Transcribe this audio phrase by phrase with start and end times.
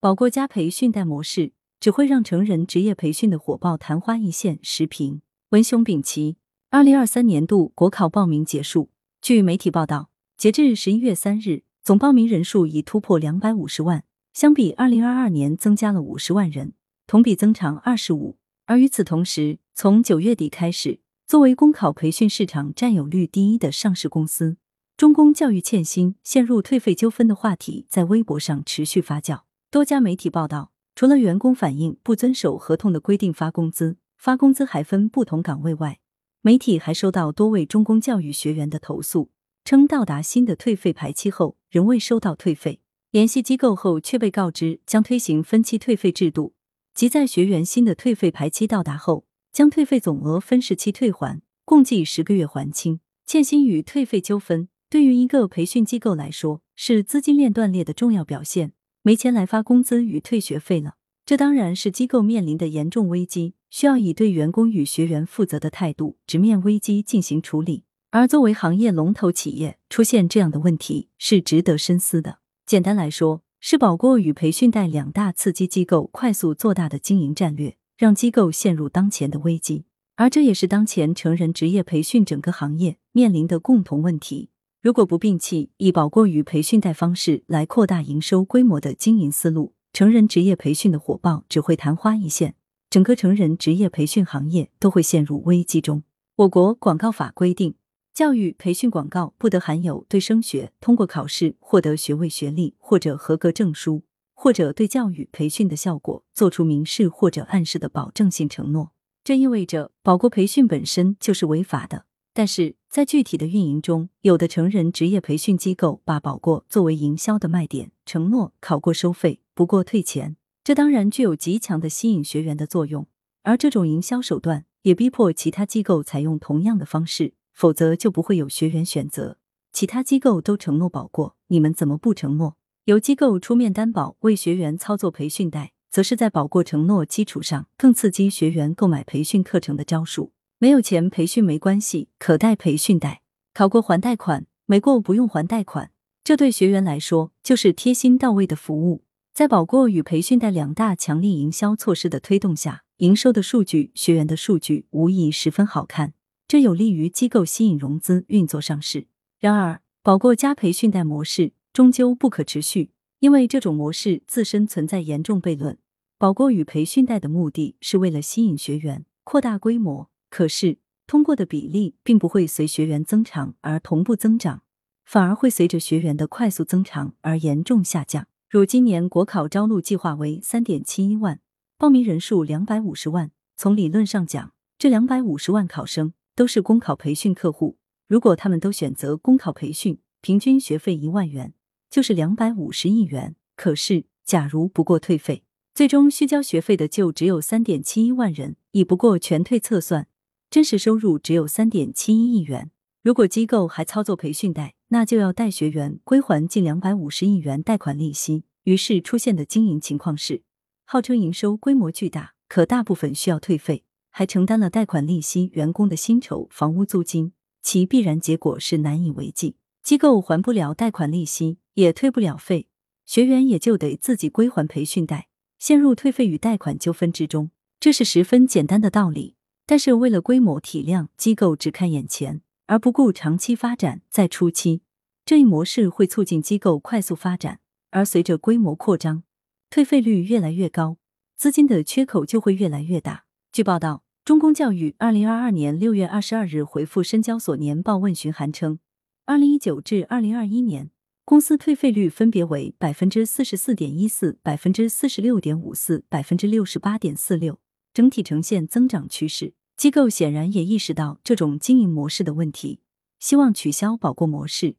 [0.00, 4.58] 保过加培训贷模式只会让成人职业培训的火爆昙花一现。
[4.62, 6.38] 时评：文雄丙奇。
[6.70, 8.88] 二零二三年度国考报名结束。
[9.20, 10.08] 据媒体报道，
[10.38, 16.72] 截至十一月三日，总报名人数已突破两百五十万，相比二零二二年增加了五十万人，
[17.06, 18.38] 同比增长二十五。
[18.64, 24.56] 而与此同时，从九月底开始，作为公考培训市场占有率第一的上市公司
[24.96, 29.40] 中公教育欠薪、陷入退费纠纷的话题在微博上持续发酵。
[29.70, 36.00] 多家媒体报道，除了员工反映不遵守合同的规定发工资，发工资还分不同岗位外，
[36.40, 39.30] 媒体还收到多位中公教育学员的投诉，
[39.64, 42.80] 称到达新的退费排期后仍未收到退费，
[43.12, 46.54] 联系机构后却被告知将推行分期退费制度，
[46.92, 52.98] 即在学员新的退费排期到达后，将退费总额分时期退还，共计十个月还清。
[53.24, 58.72] 欠薪与退费纠纷对于一个培训机构来说是资金链断裂的重要表现。
[59.02, 67.84] 没钱来发工资与退学费了，这当然是机构面临的严重危机，需要以对员工与学员负责的态度直面危机进行处理。
[68.10, 72.40] 而作为行业龙头企业，出现这样的问题是值得深思的。
[72.66, 79.84] 简单来说，是保过与培训贷两大刺激机构快速做大的经营战略，让机构陷入当前的危机，
[80.16, 84.50] 而这也是当前成人职业培训整个行业面临的共同问题。
[84.82, 92.54] 如果不摒弃以保过与培训贷方式来扩大营收规模的经营思路，成人职业培训的火爆只会昙花一现，
[92.88, 96.02] 整个成人职业培训行业都会陷入危机中。
[96.36, 97.74] 我国广告法规定，
[98.14, 108.92] 教育培训广告不得含有对升学、通过考试获得学位学历或者合格证书，或者对教育培训的效果做出明示或者暗示的保证性承诺。
[109.22, 112.06] 这意味着保过培训本身就是违法的。
[112.40, 120.36] 但是在具体的运营中，有的成人职业培训机构把保过作为营销的卖点，承诺考过收费，不过退钱。
[120.64, 123.06] 这当然具有极强的吸引学员的作用，
[123.42, 129.36] 而这种营销手段也逼迫其他机构采用同样的方式，否则就不会有学员选择。
[129.70, 132.56] 其他机构都承诺保过，你们怎么不承诺？
[132.86, 140.32] 由机构出面担保为学员操作培训贷，则是在保过承诺基础上，更刺激学员购买培训课程的招数。
[140.62, 143.22] 没有钱培训没关系，可贷培训贷，
[143.54, 145.90] 考过还贷款，没过不用还贷款。
[146.22, 149.02] 这对学员来说就是贴心到位的服务。
[149.32, 156.12] 在保过与培训贷两大强力营销措施的推动下，营收的数据、学员的数据无疑十分好看，
[156.46, 159.06] 这有利于机构吸引融资、运作上市。
[159.38, 162.90] 然而，保过加培训贷模式终究不可持续，
[163.20, 165.78] 因为这种模式自身存在严重悖论。
[166.18, 170.09] 保过与培训贷的目的是为了吸引学员，扩大规模。
[170.30, 174.62] 可是，通过的比例并不会随学员增长而同步增长，
[175.04, 178.28] 反而会随着学员的快速增长而严重下降。
[178.48, 181.40] 如今年国考招录计划为三点七一万，
[181.76, 183.32] 报名人数两百五十万。
[183.56, 187.76] 从理论上讲，这两百五十万考生都是公考培训客户。
[188.06, 191.52] 如果他们都选择公考培训，平均学费一万元，
[191.90, 193.36] 就是两百五十亿元。
[193.56, 200.06] 可是，假如不过退费，最终需交学费的就只有三点七一万人，已不过全退测算。
[200.50, 202.72] 真实收入只有三点七一亿元。
[203.04, 208.42] 如果机构还操作培训贷，那就要带学员归还近两百五十亿元贷款利息。
[208.64, 210.42] 于是出现的经营情况是，
[210.84, 219.54] 号称营收规模巨大，可大部分需要退费，还承担了贷款利息、员工的薪酬、房屋租金，其必然结果是难以为继。
[219.84, 222.66] 机构还不了贷款利息，也退不了费，
[223.06, 225.28] 学员也就得自己归还培训贷，
[225.60, 227.52] 陷入退费与贷款纠纷之中。
[227.78, 229.36] 这是十分简单的道理。
[229.70, 234.02] 但是为了规模体量，机构只看眼前而不顾长期发展。
[234.10, 234.82] 在初期，
[235.24, 237.60] 这一模式会促进机构快速发展，
[237.90, 239.22] 而随着规模扩张，
[239.70, 240.96] 退费率越来越高，
[241.36, 243.26] 资金的缺口就会越来越大。
[243.52, 248.80] 据报道，中公教育二零二二年六月二十二日回复深交所年报问询函称，
[249.26, 250.90] 二零一九至二零二一年，
[251.24, 257.60] 公司退费率分别为百分之四十四点一四、百分之四十六点五四、百分之六十八点四六，
[257.94, 259.54] 整体呈现增长趋势。
[259.80, 262.80] 机构显然也意识到这种经营模式的问题，
[263.18, 264.76] 希望取消保过模式。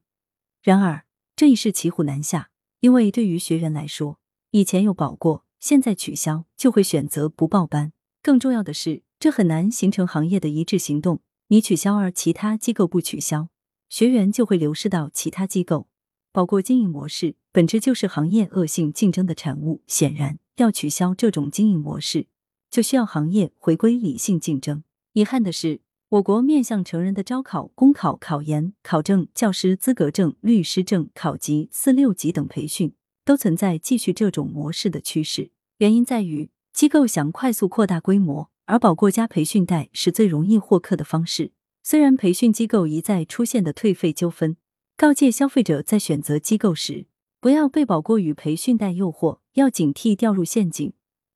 [0.61, 2.51] 然而，这已是骑虎难下，
[2.81, 4.19] 因为对于学员来说，
[4.51, 7.93] 以前有保过，现在取消就会选择不报班。
[8.21, 11.21] 更重要的是，这很难形成行业的一致行动。
[11.47, 13.49] 你取消而其他机构不取消，
[13.89, 15.87] 学员就会流失到其他机构。
[16.31, 22.27] 保过经营模式本质就是行业恶性竞争的产物，显然要取消这种经营模式，
[22.69, 24.83] 就需要行业回归理性竞争。
[25.13, 35.51] 遗憾的是，我国面向成人的招考、公考、考研、考证、教师资格证、律师证、考级、四六级等培训，都存在继续这种模式的趋势。
[35.79, 41.51] 原因在于，机构想快速扩大规模，而保过家培训贷是最容易获客的方式。
[41.83, 44.55] 虽然培训机构一再出现的退费纠纷，
[44.95, 47.07] 告诫消费者在选择机构时，
[47.41, 50.93] 不要被保过与培训贷诱惑，要警惕掉入陷阱。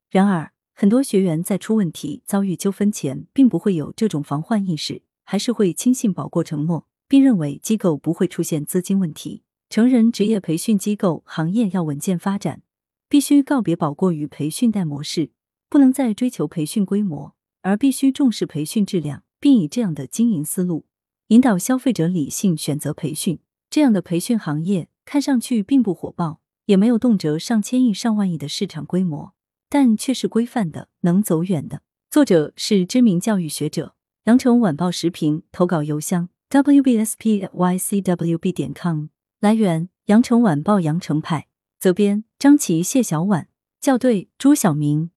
[0.09, 9.43] 然而，很多学员在出问题、遭遇纠纷前，并不会有这种防患意识，还是会轻信保过承诺，并认为机构不会出现资金问题。
[9.69, 12.61] 成人职业培训机构行业要稳健发展，
[13.07, 15.31] 必须告别保过与培训贷模式，
[15.69, 19.23] 不能再追求培训规模，而必须重视培训质量。
[19.37, 20.85] 并以这样的经营思路
[21.27, 23.37] 引导消费者理性选择培训。
[23.69, 29.34] 这样的培训行业看上去并不火爆，也没有动辄上千亿、上万亿的市场规模，
[29.77, 31.81] 但却是规范的、能走远的。
[32.09, 33.93] 作者是知名教育学者，
[34.23, 37.83] 羊城晚报时评投稿邮箱：wbspycwb
[38.53, 39.07] 点 com。
[39.41, 41.47] 来源：羊城晚报羊城派。
[41.77, 43.49] 责编：张琪、谢小婉。
[43.81, 45.11] 校对：朱晓明。